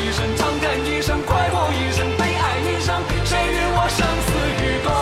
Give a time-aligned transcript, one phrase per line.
[0.00, 4.28] 一生，伤感一生，快活一生，悲哀一生，谁与我生死
[4.62, 4.92] 与共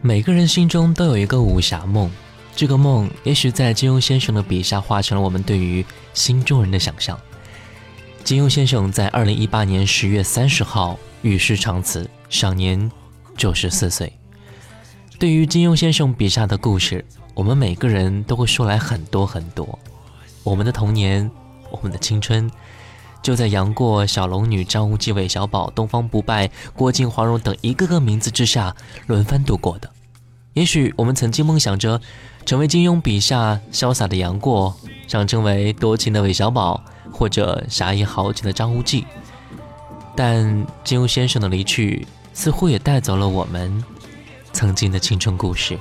[0.00, 2.10] 每个人心中都有一个武侠梦，
[2.56, 7.18] 这个梦也许在金庸先生的笔下化成了我们对于心中人的想象。
[8.24, 12.90] 金庸先生在二零一八年十月三十号与世长辞，享年
[13.36, 14.12] 九十四岁。
[15.18, 19.78] 对于金庸先生笔下的故事，我们每个人都会说来很多很多。
[20.42, 21.30] 我们的童年，
[21.72, 22.48] 我们的青春，
[23.22, 29.90] 就在杨过、小龙女、张无忌、韦小宝、东方不败、郭靖、黄蓉等一个个名字之下轮番度过的。
[30.54, 32.00] 也许我们曾经梦想着
[32.44, 34.76] 成为金庸笔下潇洒的杨过，
[35.08, 39.06] 想成为多情的韦小宝，或者侠义豪情的张无忌。
[40.14, 43.82] 但金庸先生的离去，似乎也带走了我们
[44.52, 45.78] 曾经的青春故事。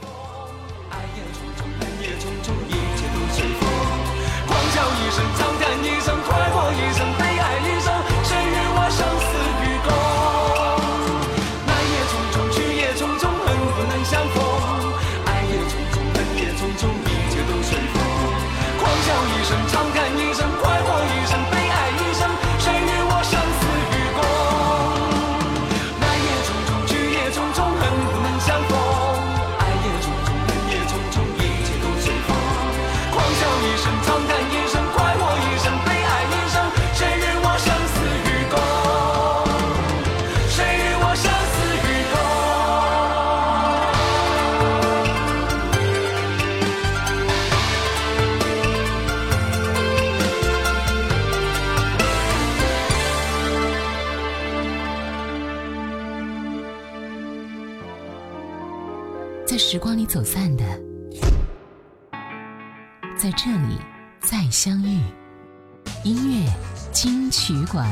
[67.52, 67.86] 曲馆，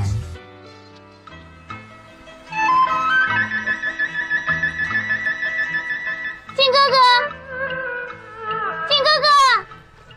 [6.55, 6.95] 靖哥哥，
[8.87, 9.27] 靖哥哥。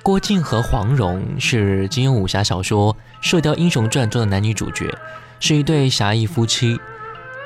[0.00, 4.96] 郭靖和黄蓉是金庸武侠小说《射雕英雄传》中的男女主角，
[5.40, 6.78] 是一对侠义夫妻。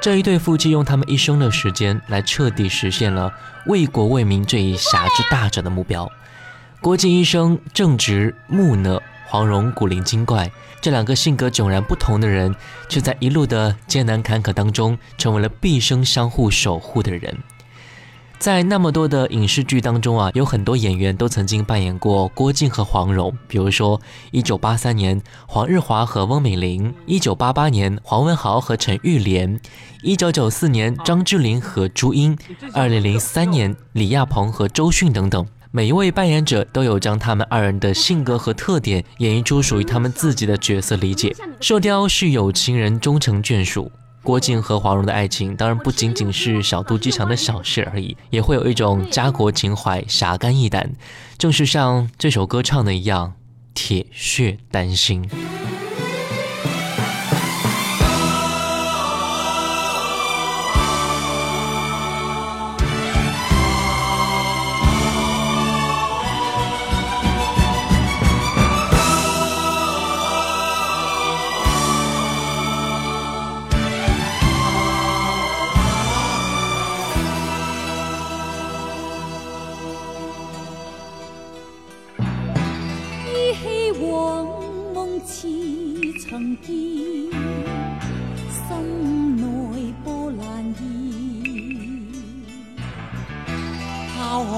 [0.03, 3.33] 这一对夫妻用他们一生的时间来彻底实现了
[3.65, 6.13] 为国为民这一侠之大者的目标。
[6.83, 10.51] 郭靖一生正直木讷，黄蓉古灵精怪，
[10.87, 12.55] 这两个性格迥然不同的人，
[12.89, 17.37] 却在一路的艰难坎坷当中，成为了毕生相互守护的人。
[18.39, 29.59] 在那么多的影视剧当中啊，有很多演员都曾经扮演过郭靖和黄蓉，比如说一九八三年黄日华和翁美玲，一九八八年黄文豪和陈玉莲，
[30.03, 32.39] 一九九四年张智霖和朱茵，
[32.73, 35.45] 二零零三年李亚鹏和周迅等等。
[35.71, 41.35] 每一位扮演者都有将他们二人的性格和特点演绎出属于他们自己的角色理解。
[41.61, 43.91] 射雕是有情人终成眷属。
[44.23, 50.93] 郭靖和黄蓉的爱情，当然不仅仅是小肚鸡肠的小事而已，也会有一种家国情怀、侠肝义胆，
[51.39, 53.35] 正是像这首歌唱的一样，
[53.73, 55.29] 铁血丹心。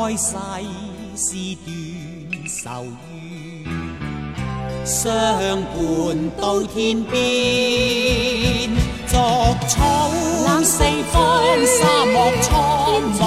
[0.08, 0.62] 开
[1.16, 1.68] 世事断
[2.46, 3.66] 愁怨，
[4.84, 4.96] 相
[5.72, 5.76] 伴
[6.40, 7.16] 到天边。
[9.06, 9.14] 逐
[9.66, 9.74] 草
[10.62, 11.16] 四方，
[11.66, 12.50] 沙漠苍
[13.18, 13.20] 茫，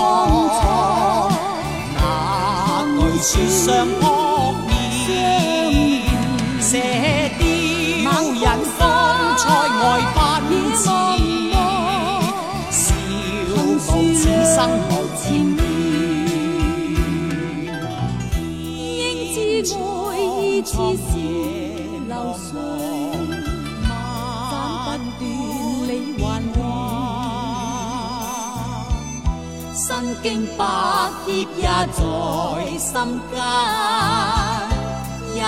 [2.95, 4.01] 那句说相扑
[4.67, 5.09] 面，
[9.43, 9.83] 在外
[10.15, 10.19] 扮
[10.51, 10.53] 野
[11.51, 11.55] 浪，
[12.69, 12.83] 笑
[13.55, 14.57] 道此生
[14.87, 15.59] 无缠绵。
[18.37, 19.01] 应
[19.33, 21.09] 知爱意似是
[22.07, 22.49] 流水，
[24.51, 24.53] 斩
[25.17, 25.25] 不断
[25.87, 25.89] 理
[26.19, 26.21] 还
[26.55, 26.59] 乱。
[29.73, 29.81] 身
[30.21, 30.59] 经百
[31.25, 31.59] 劫也
[31.91, 31.99] 在
[32.77, 32.89] 心
[33.31, 33.35] 间，
[35.35, 35.39] 因。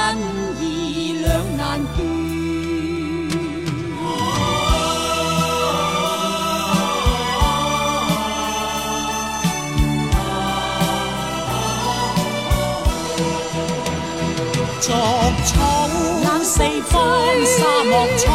[16.55, 17.01] 四方，
[17.47, 18.29] 沙漠苍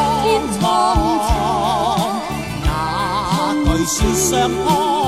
[0.61, 0.65] 茫，
[3.65, 5.08] 那句说相扑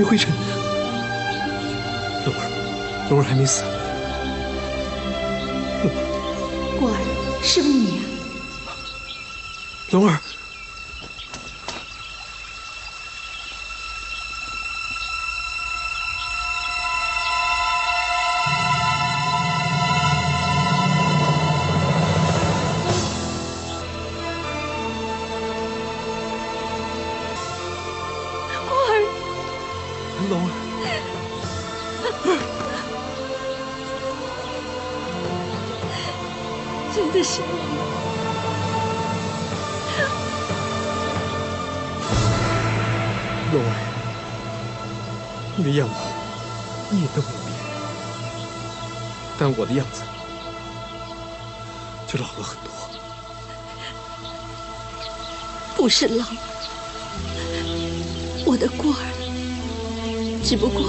[0.00, 0.32] 魏慧晨，
[2.24, 2.40] 龙儿，
[3.10, 3.62] 龙儿还没死。
[6.78, 6.96] 过儿，
[7.42, 8.72] 是不是你啊？
[9.90, 10.18] 龙儿。
[45.70, 45.94] 的样子
[46.90, 47.54] 一点都没有变，
[49.38, 50.02] 但我的样子
[52.08, 52.70] 就老了很多。
[55.76, 56.26] 不是老，
[58.44, 58.98] 我的过儿。
[60.42, 60.82] 只不过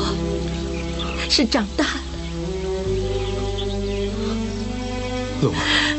[1.30, 1.92] 是长大了，
[5.41, 5.90] 龙儿，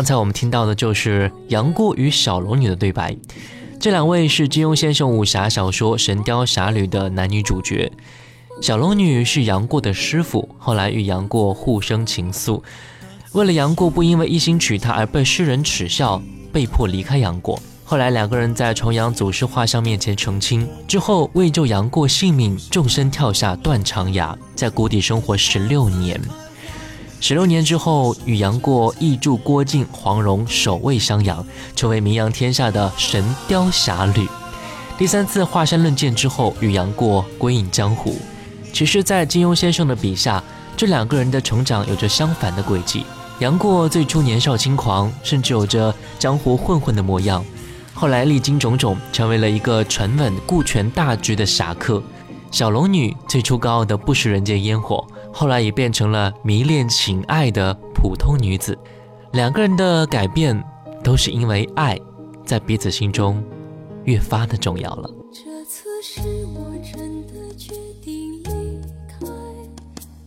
[0.00, 3.14] 刚才我们听到的就是杨过与小龙女的对白。
[3.78, 7.92] 这两位是金庸先生武侠小说《神雕侠侣》的男女主角。
[8.62, 12.62] 小龙女是杨过的师傅，后来与杨过互生情愫。
[13.32, 17.60] 为了杨过不因为一心娶她而被世人耻笑，被迫离开杨过。
[17.84, 26.18] 后来两个人在重阳祖师画像面前成亲，之后为救杨过性命，纵身跳下断肠崖，在谷底生活十六年。
[27.22, 31.46] 十六年之后，与杨过义助郭靖、黄蓉守卫襄阳，
[31.76, 34.26] 成为名扬天下的神雕侠侣。
[34.96, 38.16] 第三次华山论剑之后，与杨过归隐江湖。
[38.72, 40.42] 其实，在金庸先生的笔下，
[40.78, 43.04] 这两个人的成长有着相反的轨迹。
[43.40, 47.44] 杨过最初年少轻狂，甚至有着江湖混混的模样，
[47.92, 52.02] 后来历经种种，成为了一个沉稳、顾全大局的侠客。
[52.50, 55.06] 小龙女最初高傲的不食人间烟火。
[55.32, 58.78] 后来也变成了迷恋情爱的普通女子，
[59.32, 60.62] 两个人的改变
[61.02, 61.98] 都是因为爱，
[62.44, 63.42] 在彼此心中
[64.04, 65.10] 越发的重要了。
[65.32, 66.20] 这次是
[66.54, 67.72] 我真的决
[68.02, 69.26] 定离开，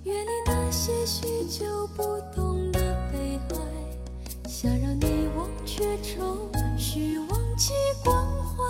[0.04, 2.04] 远离那些许久不
[2.36, 2.80] 懂的
[3.12, 8.64] 悲哀，想让你忘却愁，绪忘记关怀，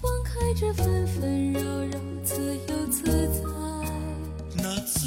[0.00, 3.42] 放开这纷纷扰扰，自由自在。
[4.56, 5.06] 那次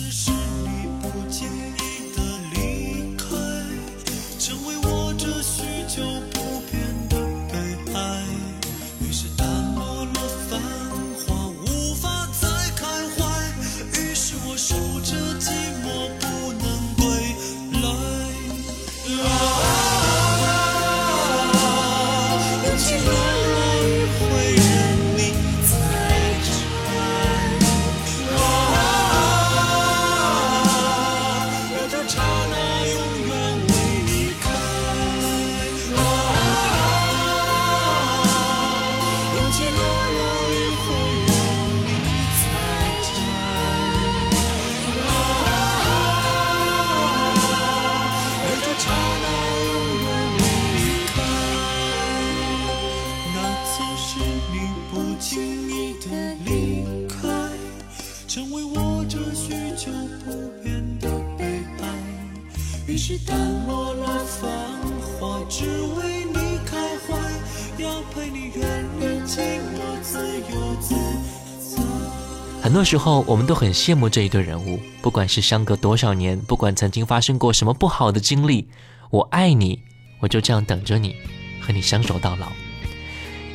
[72.82, 78.68] 多时候，我们都很羡慕这一对人物，不管是相隔多少年，不管曾经发生过什么不好的经历，
[79.12, 79.84] 我爱你，
[80.20, 81.16] 我就这样等着你，
[81.62, 82.48] 和你相守到老。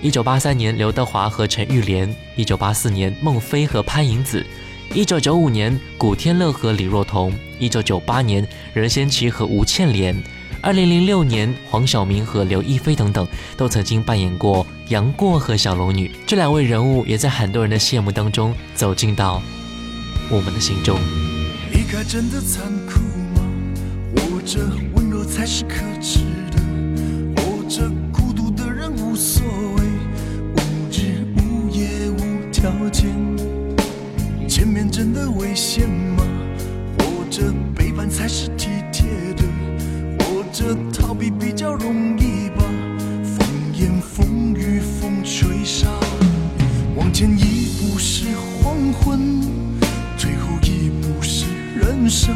[0.00, 4.44] 一九八三年，刘德华和陈玉莲；一九八四年，孟非和潘迎紫；
[4.94, 10.14] 一九九五年，古天乐和李若彤；一九九八年，任贤齐和吴倩莲；
[10.66, 13.24] 二零零六年，黄晓明和刘亦菲等等，
[13.56, 16.10] 都曾经扮演过杨过和小龙女。
[16.26, 19.40] 这两位人物也在很多人的羡慕当中走进到
[20.28, 20.98] 我们的心中。
[21.70, 22.98] 离开真的残酷
[23.32, 23.46] 吗？
[24.16, 24.58] 活着
[24.96, 26.18] 温柔才是可耻
[26.50, 26.58] 的，
[27.36, 29.44] 活着孤独的人无所
[29.76, 29.84] 谓，
[30.56, 30.58] 无
[30.90, 33.06] 日无夜无条件。
[34.48, 36.24] 前面真的危险吗？
[36.98, 38.48] 活着背叛才是
[41.76, 42.64] 容易吧。
[43.24, 45.88] 风言风语风吹沙，
[46.96, 48.26] 往前一步是
[48.62, 49.40] 黄昏。
[50.16, 51.46] 最后一步是
[51.78, 52.34] 人生，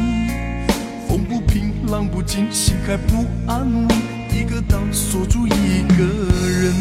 [1.07, 3.87] 风不平，浪不静，心还不安稳，
[4.29, 6.03] 一个岛锁住一个
[6.61, 6.73] 人。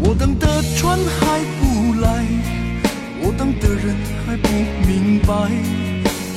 [0.00, 2.26] 我等的船还不来，
[3.22, 4.48] 我等的人还不
[4.86, 5.32] 明白，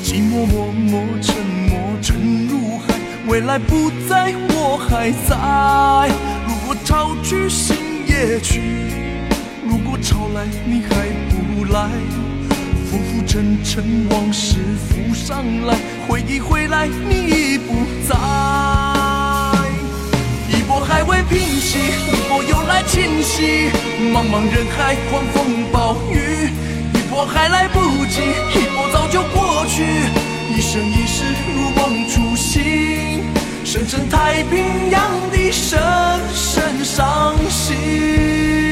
[0.04, 1.36] 寂寞默默沉
[1.68, 2.87] 默沉入海，
[3.27, 6.10] 未来不在，我还在。
[6.48, 7.75] 如果潮去心
[8.07, 8.62] 也去。
[9.67, 10.96] 如果潮来你还
[11.29, 11.89] 不来，
[12.89, 14.55] 浮浮沉沉往事
[14.88, 15.75] 浮上来，
[16.07, 17.74] 回忆回来你已不
[18.07, 18.15] 在。
[20.48, 23.69] 一波还未平息，一波又来侵袭，
[24.13, 26.50] 茫茫人海狂风暴雨，
[26.93, 28.22] 一波还来不及，
[28.55, 29.84] 一波早就过去。
[30.50, 31.24] 一生一世
[31.54, 33.24] 如梦初醒，
[33.63, 35.80] 深深太平洋的深
[36.34, 38.66] 深伤心。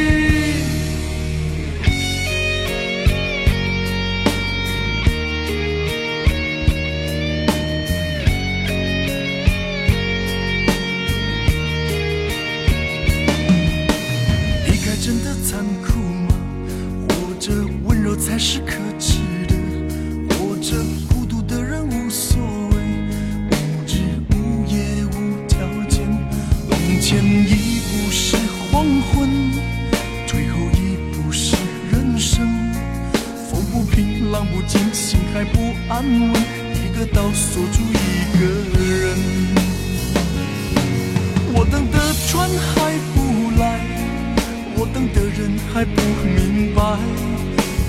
[45.75, 46.82] 还不明白，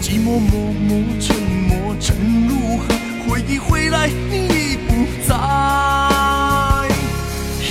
[0.03, 1.37] 寂寞默默沉
[1.69, 2.17] 默沉
[2.49, 5.37] 入海，回忆回来你已不在。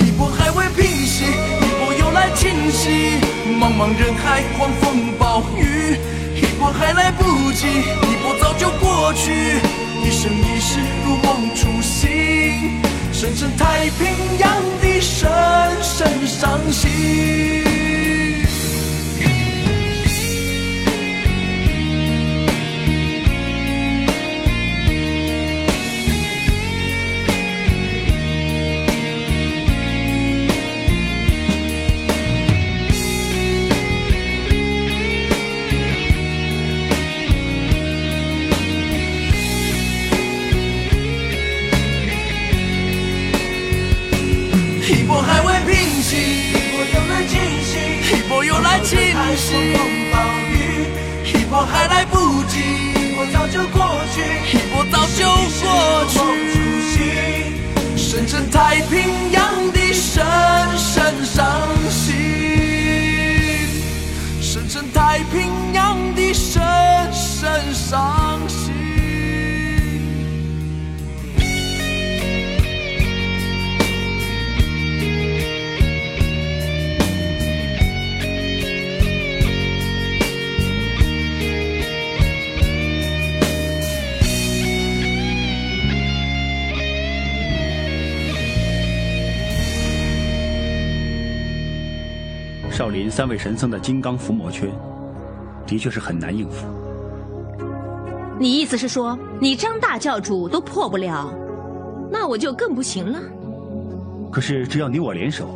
[0.00, 3.20] 一波还未平息，一波又来侵袭，
[3.60, 5.98] 茫茫人海狂风暴雨，
[6.34, 9.60] 一波还来不及，一波早就过去，
[10.02, 12.80] 一生一世如梦初醒。
[13.12, 14.08] 深深太平
[14.38, 15.28] 洋的深
[15.82, 17.85] 深伤心。
[50.16, 50.54] 暴雨，
[51.24, 52.54] 一波还来不及，
[52.94, 53.78] 一波早就过
[54.14, 54.22] 去，
[54.56, 55.24] 一波早就
[55.62, 56.16] 过去。
[57.96, 60.24] 深深太平洋的深
[60.78, 61.44] 深伤
[93.16, 94.70] 三位神僧的金刚伏魔圈，
[95.66, 96.66] 的确是很难应付。
[98.38, 101.32] 你意思是说，你张大教主都破不了，
[102.12, 103.18] 那我就更不行了。
[104.30, 105.48] 可是只要你我联手，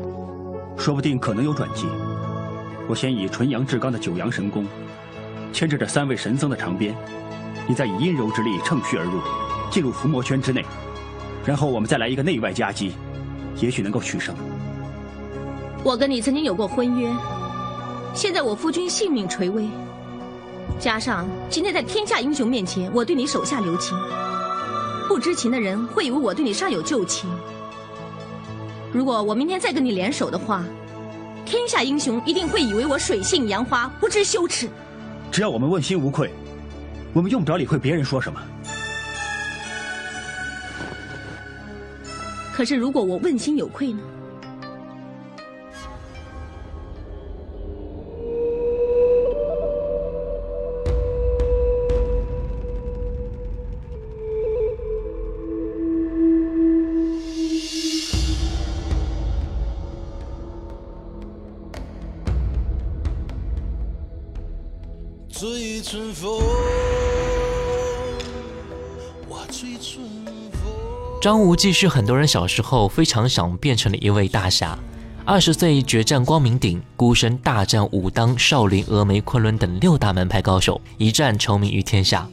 [0.74, 1.84] 说不定可能有转机。
[2.88, 4.64] 我先以纯阳至刚的九阳神功，
[5.52, 6.94] 牵制着这三位神僧的长鞭，
[7.68, 9.20] 你再以阴柔之力乘虚而入，
[9.70, 10.64] 进入伏魔圈之内，
[11.44, 12.94] 然后我们再来一个内外夹击，
[13.60, 14.34] 也许能够取胜。
[15.84, 17.10] 我跟你曾经有过婚约，
[18.12, 19.68] 现在我夫君性命垂危，
[20.78, 23.96] 加上今天在天下英雄面前，我对你手下留情，
[25.08, 27.30] 不知情的人会以为我对你尚有旧情。
[28.92, 30.64] 如果我明天再跟你联手的话，
[31.46, 34.68] 天下英雄一定会以为我水性杨花，不知羞耻。
[35.30, 36.30] 只要我们问心无愧，
[37.12, 38.40] 我们用不着理会别人说什么。
[42.52, 44.00] 可是如果我问心有愧呢？
[71.20, 74.78] 张无忌是很多人小时候非常想变成的一位大侠。
[75.26, 82.26] 二十岁决战光明顶，孤身大战武当、少林、峨眉、昆仑等六大门派高手，一战成名于天下。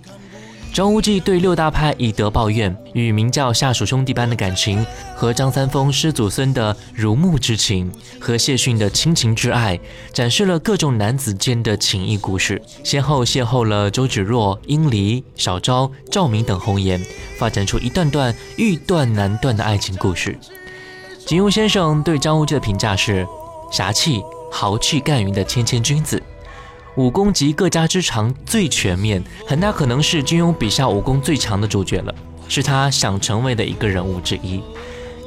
[0.73, 9.79] 张无忌对六大派以德报怨，与明教下属兄弟般的感情，和张三丰师祖孙的如沐之情，和谢逊的亲情之爱，
[10.13, 12.61] 展示了各种男子间的情谊故事。
[12.83, 17.03] 先后邂逅了周芷若、殷离、小昭、赵敏等红颜，
[17.39, 20.37] 发展出一段段欲断难断的爱情故事。
[21.25, 23.27] 金庸先生对张无忌的评价是：
[23.71, 26.21] 侠气、豪气干云的谦谦君子。
[26.97, 32.15] 武功及各家之长最全面，很大可能是金庸笔下武功最强的主角了，
[32.49, 34.59] 是他想成为的一个人物之一。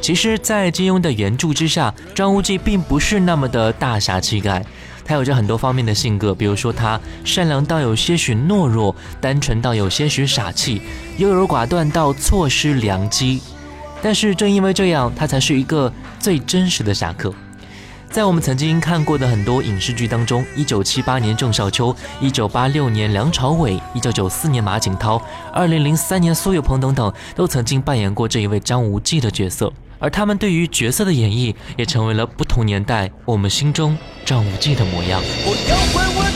[0.03, 4.67] 其实，在金庸的原著之下，张无忌并不是那么的大侠气概，
[5.05, 10.83] 他有着很多方面的性格，比如说他善良到有些许懦弱，单纯到有些许傻气，
[11.19, 13.41] 优柔寡断到错失良机。
[14.03, 17.33] 但是正因为这样，他才是一个最真实的侠客。
[18.11, 29.73] 在我们曾经看过的很多影视剧当中，一九七八年郑少秋，一九八六年梁朝伟，一九九四年马景涛，二零零三年苏有朋等等，都曾经扮演过这一位张无忌的角色。
[30.01, 35.23] 而他们对于角色的演绎，也成为了不同年代我们心中张无忌的模样。
[35.23, 36.30] 我要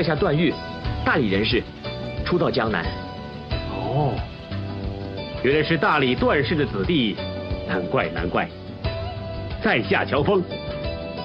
[0.00, 0.50] 在下段誉，
[1.04, 1.62] 大理人士，
[2.24, 2.86] 初到江南。
[3.70, 4.14] 哦，
[5.42, 7.16] 原来是大理段氏的子弟，
[7.68, 8.48] 难怪难怪。
[9.62, 10.42] 在下乔峰，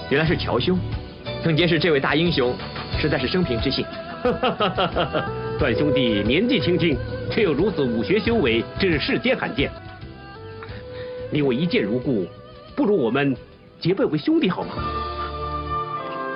[0.09, 0.77] 原来是乔兄，
[1.41, 2.53] 曾结识这位大英雄，
[2.99, 3.85] 实在是生平之幸。
[5.57, 6.97] 段兄弟年纪轻轻，
[7.31, 9.71] 却有如此武学修为，真是世间罕见。
[11.31, 12.27] 你我一见如故，
[12.75, 13.33] 不如我们
[13.79, 14.73] 结拜为兄弟好吗？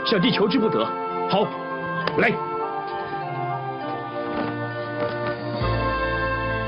[0.05, 0.85] 小弟求之不得。
[1.29, 1.45] 好，
[2.19, 2.29] 来，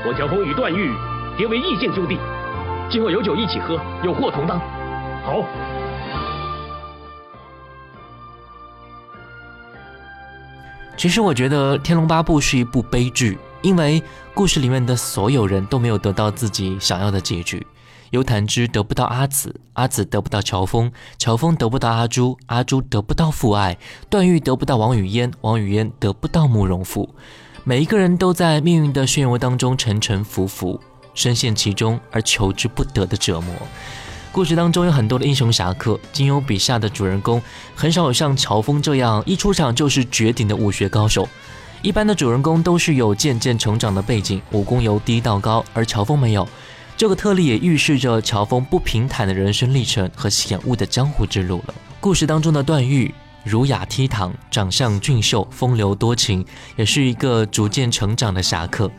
[0.06, 0.90] 我乔峰与段誉
[1.38, 2.18] 结为异姓兄弟，
[2.90, 4.58] 今后有酒一起喝，有祸同当。
[5.24, 5.44] 好。
[10.96, 17.66] 其实我觉得《天龙八部》是一部悲剧，因为故事里面的所有人都没有得到自己想要的结局。
[18.12, 23.78] 尤檀之得不到阿紫，阿紫得不到乔峰，乔峰得不到阿朱，阿朱得不到父爱，
[24.10, 27.08] 段誉得不到王语嫣，王语嫣得不到慕容复。
[27.64, 30.78] 每一个人都在命运的漩涡当中沉沉浮浮，
[31.14, 33.54] 深陷其中而求之不得的折磨。
[34.30, 37.40] 故事当中有很多的英雄侠客，金庸笔下的主人公
[37.74, 41.26] 很少有像乔峰这样一出场就是绝顶的武学高手。
[41.80, 46.46] 一般的主人公都是有渐渐成长的背景，武功由低到高，而乔峰没有。
[46.96, 51.74] 这个特例也预示着乔峰不平坦的人生历程和险恶的江湖之路了。
[52.00, 53.12] 故事当中的段誉，
[53.44, 56.44] 儒雅倜傥，长相俊秀，风流多情，
[56.76, 58.90] 也是一个逐渐成长的侠客。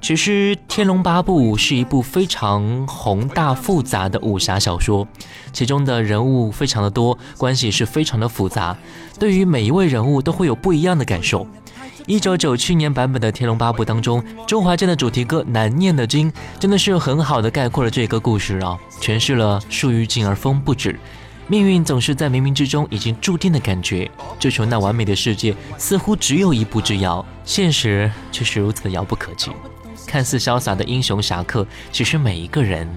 [0.00, 5.06] 其实《天龙八部》是一部非常宏大复杂的武侠小说，
[5.52, 8.76] 其中的人物非常的多，关系是非常的复杂，
[9.18, 11.46] 对于每一位人物都会有不一样的感受。
[12.06, 20.98] 一九九七年版本的《天龙八部》当中，周华健的主题歌《难念的经》真的是很好的概括了这个故事啊，诠释了树欲静而风不止，
[21.46, 24.10] 命运总是在冥冥之中已经注定的感觉，
[24.40, 29.52] 追求那完美的世界似乎只有一步之遥，现实却是如此的遥不可及。
[30.06, 32.88] 看似潇洒的英雄侠客，其实每一个人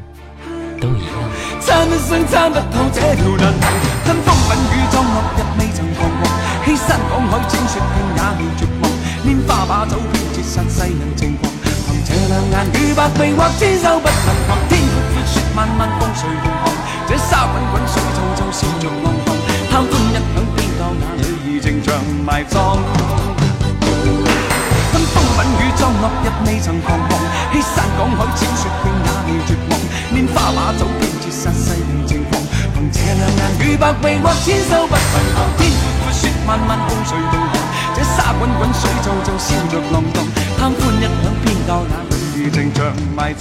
[0.82, 1.10] 都一样。
[9.26, 11.52] 拈花把酒，偏折煞世人情狂。
[11.90, 14.56] 凭这两眼与百臂或千手不能防。
[14.70, 16.70] 天阔阔，雪漫漫，风随浪狂。
[17.10, 19.34] 这沙滚滚，水皱皱，笑着浪荡。
[19.72, 22.78] 贪欢一晌，偏教那女儿情长埋葬。
[24.94, 27.18] 跟风吻雨装落日，未曾彷徨。
[27.52, 29.74] 欺山赶海，千雪遍也未绝望。
[30.14, 32.06] 拈花把酒，偏折煞世人
[32.86, 35.02] 凭这两眼与百臂或千手不能
[35.34, 35.36] 防。
[35.58, 37.54] 天阔阔，雪漫漫，风随浪狂。
[37.96, 40.24] 这沙滚滚，水皱皱，笑着浪荡，
[40.58, 41.94] 贪欢一晌，偏教那
[42.36, 43.34] 女儿情长埋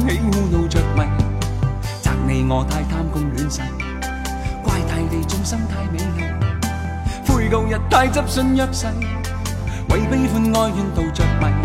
[0.00, 1.02] 起舞弄着迷。
[2.02, 3.60] 责你我太贪功恋势
[4.62, 6.24] 怪大地众生太美丽。
[7.26, 8.86] 悔旧日太执信约誓
[9.90, 11.63] 为悲欢哀怨度着迷。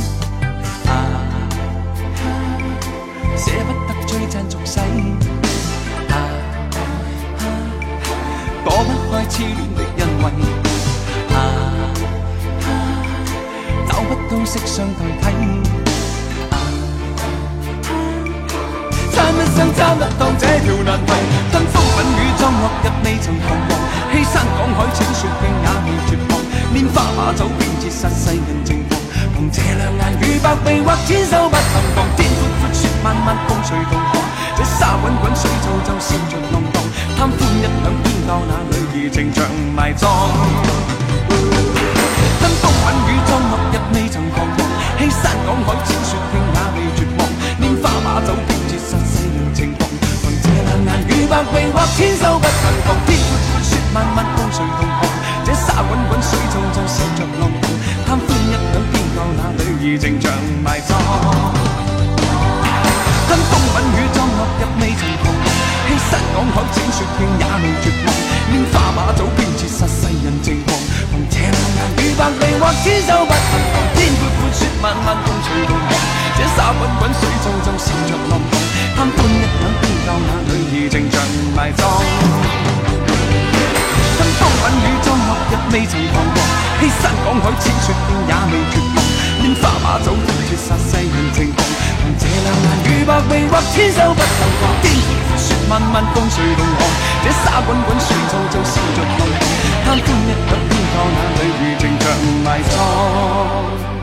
[19.79, 21.13] 参一生参不到这条难题。
[21.51, 23.71] 跟风吻雨装落日未曾彷徨。
[24.11, 26.31] 欺山赶海，浅雪径也未绝望。
[26.73, 28.99] 拈花把酒，偏折煞世人情狂。
[29.33, 32.05] 凭这两眼与百臂或千手不能防。
[32.17, 34.21] 天阔阔，雪漫漫，风随浪狂。
[34.57, 36.83] 这沙滚滚，水皱皱，笑着浪荡。
[37.17, 40.68] 贪欢一晌，偏教那女儿情长埋葬。
[51.73, 52.95] 或千手不能防。
[53.05, 55.09] 天阔阔，雪漫漫，风随浪狂。
[55.45, 57.69] 这沙滚滚，水皱皱，笑着浪荡，
[58.05, 60.31] 贪欢一晌，偏教那女儿情长
[60.63, 60.97] 埋葬。
[63.29, 65.47] 跟风吻雨装落日，未曾彷徨。
[65.89, 68.07] 欺山赶海，浅雪径也未绝望。
[68.49, 70.73] 拈花把酒，偏折煞世人情狂。
[71.09, 73.75] 凭这两眼与百臂或千手不能防。
[73.97, 75.89] 天阔阔，雪漫漫，风随浪狂。
[76.37, 78.53] 这沙滚滚，水皱皱，笑着浪荡，
[78.99, 81.23] 贪欢一晌，偏教那女儿情长
[81.55, 81.87] 埋葬。
[84.19, 84.43] 跟风。
[84.59, 86.35] 粉雨中落日未曾彷徨，
[86.83, 88.99] 欺山赶海千雪徑也未绝望，
[89.39, 90.11] 拈花把酒
[90.51, 96.83] 絕殺世人情狂，憑這兩眼與百臂或千手不能防，癲狂雪漫漫風隨浪航，
[97.23, 99.47] 这沙滚滚水皱皱笑着浪蕩，
[99.87, 102.03] 貪歡一刻偏教那女儿情長
[102.43, 103.98] 埋葬。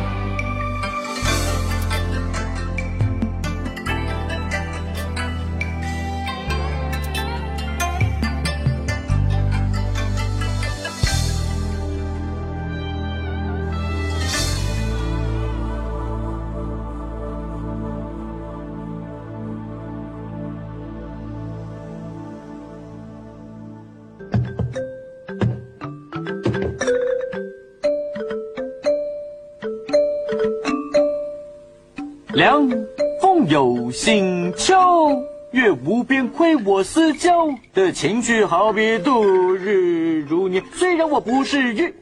[32.37, 32.69] 凉
[33.19, 34.77] 风有心秋，
[35.53, 40.63] 月无边亏我思娇的情绪，好比度日如年。
[40.75, 41.95] 虽然我不是玉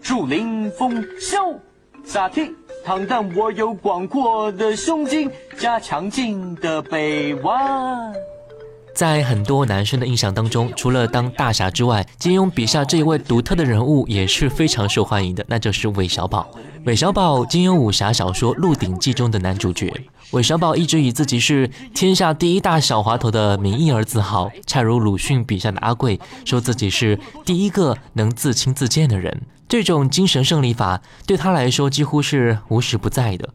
[0.00, 1.56] 树临风潇
[2.04, 2.54] 洒倜
[2.86, 8.14] 傥，但我有广阔的胸襟加强劲的臂弯。
[8.94, 16.48] 在很多男生的印象当中，除了当大侠之外，金庸笔下这一位独特的人物也是非常受欢迎的，那就是韦小宝。
[16.84, 19.92] 韦小宝，金庸武侠小说《鹿鼎记》中的男主角。
[20.32, 29.42] 韦小宝一直以自己是天下第一大小滑头的名义而自豪，恰如鲁迅笔下的阿贵说自己是第一个能自轻自贱的人。
[29.68, 33.48] 这种精神胜利法对他来说几乎是无时不在的。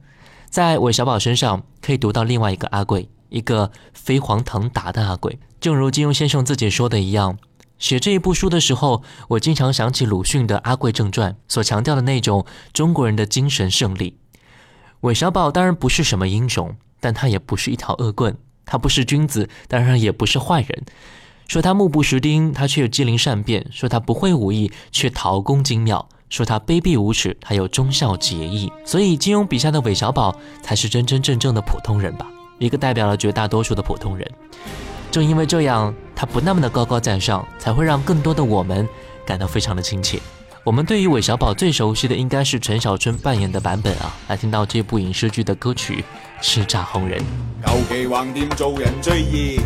[0.49, 5.37] 在韦小宝身上可以读到另外一个阿贵，一个飞黄腾达的阿贵。
[5.59, 7.37] 正如金庸先生自己说的一样。
[7.77, 14.17] 写这一部书的时候，我经常想起鲁迅的《阿贵正传》所强调的那种中国人的精神胜利。
[15.01, 20.85] 韦小宝当然不是什么英雄，但他也不是一条恶棍，他不是君子，当然也不是坏人。
[21.49, 28.71] 说他目不识丁，他却有机灵善变；说他不会武艺，却陶工精妙；说他卑鄙无耻，他有忠孝节义。
[28.85, 32.25] 所以，金庸笔下的韦小宝才是真真正正的普通人吧，
[32.57, 34.29] 一个代表了绝大多数的普通人。
[35.11, 38.87] 正因为这样，他不那么的高高在上，才会让更多的我们
[39.25, 40.19] 感到非常的亲切。
[40.63, 46.03] 我们对于韦小宝最熟悉的应该是陈小春扮演的版本啊，来听到这部影视剧的歌曲
[46.43, 47.19] 《叱咤红人》。
[47.65, 49.59] 求其横掂做人最易，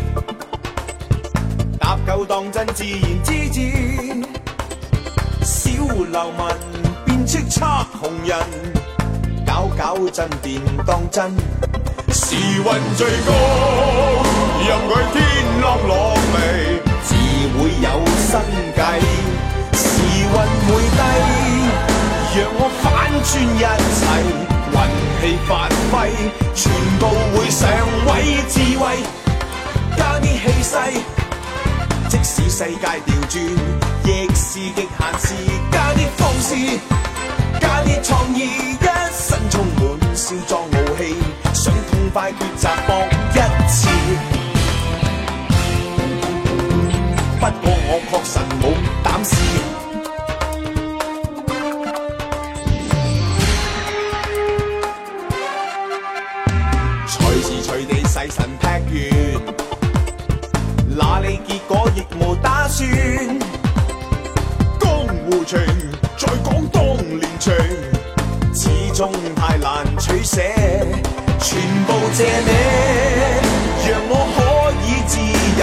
[1.78, 3.60] 搭夠當真自然之至。
[5.42, 6.46] 小流民
[7.06, 8.38] 變叱咤紅人，
[9.46, 11.34] 搞搞震便當真。
[12.22, 12.64] 时运
[12.96, 13.32] 最高，
[14.68, 15.16] 任佢天
[15.62, 16.36] 落落微，
[17.02, 17.08] 自
[17.56, 17.88] 会有
[18.28, 18.30] 新
[18.76, 18.78] 计。
[19.72, 19.80] 时
[20.20, 20.28] 运
[20.68, 21.00] 会低，
[22.36, 22.84] 让我反
[23.24, 23.64] 转一
[23.96, 24.04] 切，
[24.70, 24.76] 运
[25.18, 25.50] 气发
[25.90, 25.94] 挥，
[26.54, 26.60] 全
[26.98, 27.02] 部
[27.34, 27.58] 会上
[28.06, 28.08] 位
[28.50, 28.82] 智慧，
[29.96, 30.76] 加啲气势。
[32.10, 33.34] 即使世界调转，
[34.04, 35.26] 亦是极限事，
[35.72, 36.48] 加啲方式，
[37.58, 38.76] 加啲创意，
[72.12, 72.50] 谢你，
[73.88, 74.38] 让我可
[74.84, 75.12] 以自
[75.60, 75.62] 由，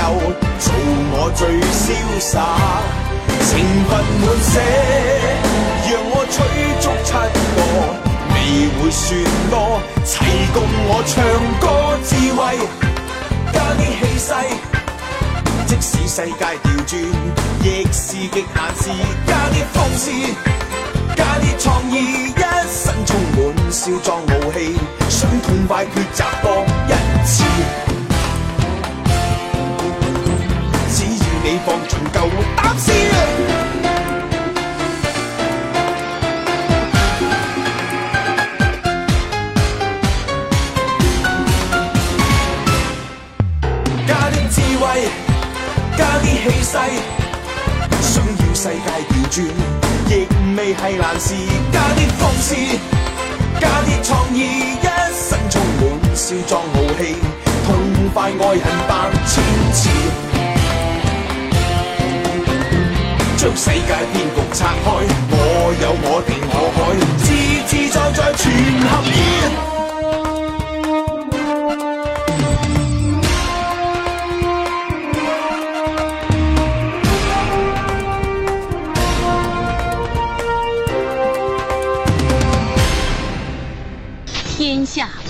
[0.60, 0.66] 做
[1.14, 1.86] 我最潇
[2.20, 2.36] 洒，
[3.46, 3.50] 情
[3.88, 4.56] 分滿瀉，
[5.88, 6.36] 讓我取
[6.80, 7.10] 足七
[7.56, 7.60] 個。
[8.34, 8.36] 未
[8.80, 9.06] 會算
[9.50, 9.56] 多，
[10.06, 10.14] 齊
[10.54, 10.56] 共
[10.88, 11.14] 我唱
[11.60, 11.66] 歌
[12.04, 12.40] 智慧，
[13.54, 14.30] 加啲氣勢。
[15.68, 16.92] 即使世界調轉，
[17.62, 18.84] 亦是極限事，
[19.28, 20.06] 加啲方式，
[21.18, 23.38] 加啲創意，一身充滿
[23.72, 24.78] 少壯傲氣，
[25.10, 26.94] 想痛快抉擇搏一
[27.26, 27.44] 次。
[30.94, 32.16] 只要你放盡夠
[32.56, 32.86] 膽試。
[44.08, 45.10] 加啲智慧，
[45.98, 46.74] 加啲氣勢，
[48.02, 49.36] 想要世界調轉，
[50.10, 51.34] 亦未系难事。
[51.72, 52.56] 加啲方式，
[53.60, 54.39] 加啲创意，
[54.82, 57.15] 一身充满少壯傲气，
[57.65, 57.67] 痛
[58.13, 58.91] 快爱恨百
[59.26, 59.43] 千
[59.74, 59.80] 次。
[63.38, 64.86] 将世界騙局拆开，
[65.30, 65.36] 我
[65.82, 66.78] 有我定我海，
[67.20, 67.26] 自
[67.67, 68.41] 自在在全
[68.89, 69.77] 合意。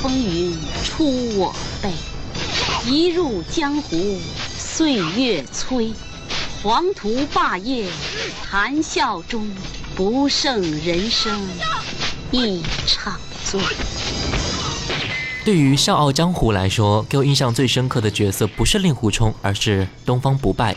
[0.07, 1.91] 风云出我辈，
[2.89, 4.17] 一入江湖
[4.57, 5.91] 岁月催。
[6.63, 7.89] 黄图霸业
[8.41, 9.53] 谈笑中，
[9.97, 11.45] 不胜人生
[12.31, 13.59] 一场醉。
[15.43, 20.73] 对于《笑傲江湖》来说，给我印象最深刻的角色不是令狐冲，而是东方不败。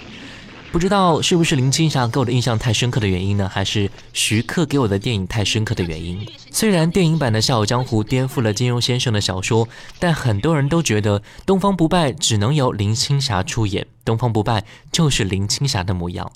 [0.73, 6.25] 不知道是不是林青霞给我的印象太深刻的原因呢，还是徐克给我的电影太深刻的原因？
[6.53, 16.31] 虽然电影版的《笑傲江湖》颠覆了金庸先生的小说，但很多人都觉得东方不败只能由林青霞出演，东方不败就是林青霞的模样。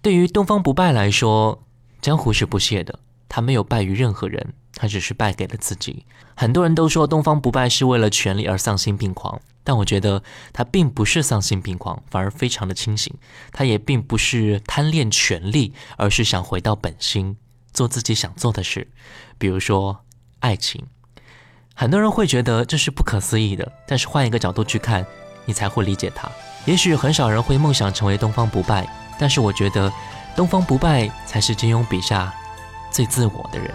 [0.00, 1.62] 对于东方不败来说，
[2.00, 4.54] 江湖是不屑的，他没有败于任何人。
[4.78, 6.04] 他只是败给了自己。
[6.34, 13.12] 很多人都说东方不败是为了权力而丧心病狂，但我觉得他并不是丧心病狂，反而非常的清醒。
[13.50, 17.36] 他也并不是贪恋权力，而是想回到本心，
[17.72, 18.86] 做自己想做的事，
[19.38, 20.04] 比如说
[20.38, 20.86] 爱情。
[21.74, 25.04] 很多人会觉得这是不可思议的，但是换一个角度去看，
[25.44, 26.30] 你才会理解他。
[26.64, 29.92] 也许很少人会梦想成为东方不败，但是我觉得
[30.36, 32.32] 东方不败才是金庸笔下
[32.92, 33.74] 最自我的人。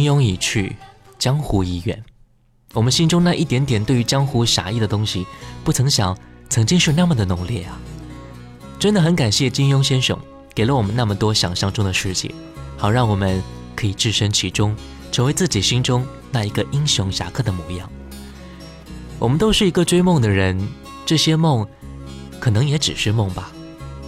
[0.00, 0.74] 金庸已去，
[1.18, 2.02] 江湖已远。
[2.72, 5.26] 我们心中那一点点对于江湖侠义的东西，
[5.62, 6.16] 不曾想
[6.48, 7.78] 曾经是那么的浓烈啊！
[8.78, 10.18] 真的很感谢金庸先生，
[10.54, 12.34] 给了我们那么多想象中的世界，
[12.78, 13.42] 好让我们
[13.76, 14.74] 可以置身其中，
[15.12, 17.86] 成为自己心中那一个英雄侠客的模样。
[19.18, 20.66] 我们都是一个追梦的人，
[21.04, 21.68] 这些梦
[22.40, 23.52] 可能也只是梦吧，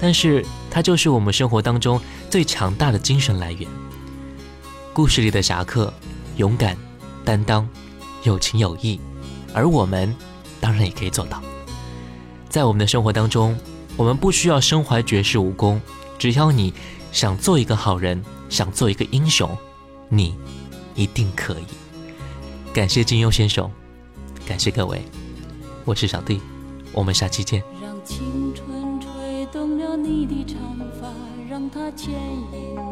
[0.00, 3.68] 但是它就是我们生活当中最强大的精神来源。
[4.94, 5.92] 故事里的侠客，
[6.36, 6.76] 勇敢、
[7.24, 7.66] 担当、
[8.24, 9.00] 有情有义，
[9.54, 10.14] 而我们
[10.60, 11.42] 当然也可以做到。
[12.50, 13.58] 在我们的生活当中，
[13.96, 15.80] 我们不需要身怀绝世武功，
[16.18, 16.74] 只要你
[17.10, 19.48] 想做一个好人，想做一个英雄，
[20.10, 20.36] 你
[20.94, 21.64] 一定可以。
[22.74, 23.70] 感谢金庸先生。
[24.46, 25.02] 感谢各位，
[25.86, 26.38] 我是小弟，
[26.92, 27.62] 我们下期见。
[27.80, 30.58] 让青春吹动了你的长
[31.00, 31.08] 发，
[31.48, 32.12] 让它牵
[32.52, 32.91] 引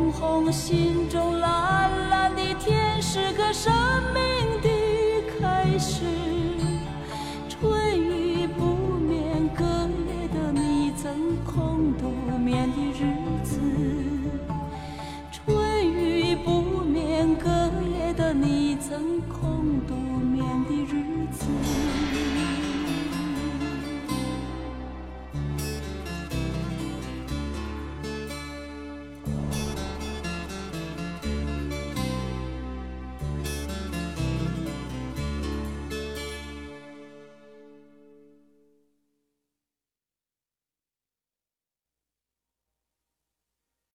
[0.00, 3.70] 红红心中，蓝蓝的天，是个生
[4.14, 4.68] 命的
[5.38, 6.29] 开始。